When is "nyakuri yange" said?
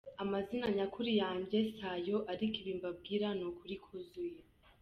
0.77-1.57